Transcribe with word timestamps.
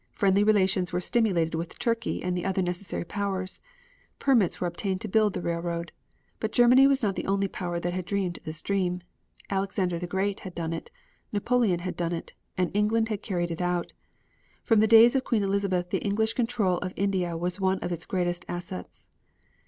Friendly 0.13 0.43
relations 0.43 0.91
were 0.91 0.99
stimulated 0.99 1.53
with 1.53 1.77
Turkey 1.77 2.23
and 2.23 2.35
the 2.35 2.43
other 2.43 2.63
necessary 2.63 3.03
powers; 3.05 3.61
permits 4.17 4.59
were 4.59 4.65
obtained 4.65 4.99
to 5.01 5.07
build 5.07 5.33
the 5.33 5.43
railroad. 5.43 5.91
But 6.39 6.51
Germany 6.53 6.87
was 6.87 7.03
not 7.03 7.15
the 7.15 7.27
only 7.27 7.47
power 7.47 7.79
that 7.79 7.93
had 7.93 8.05
dreamed 8.05 8.39
this 8.43 8.63
dream. 8.63 9.01
Alexander 9.51 9.99
the 9.99 10.07
Great 10.07 10.39
had 10.39 10.55
done 10.55 10.73
it. 10.73 10.89
Napoleon 11.31 11.81
had 11.81 11.95
done 11.95 12.13
it, 12.13 12.33
and 12.57 12.71
England 12.73 13.09
had 13.09 13.21
carried 13.21 13.51
it 13.51 13.61
out. 13.61 13.93
From 14.63 14.79
the 14.79 14.87
days 14.87 15.15
of 15.15 15.23
Queen 15.23 15.43
Elizabeth 15.43 15.91
the 15.91 16.01
English 16.03 16.33
control 16.33 16.79
of 16.79 16.93
India 16.95 17.37
was 17.37 17.61
one 17.61 17.77
of 17.81 17.91
its 17.91 18.07
greatest 18.07 18.43
assets. 18.47 19.05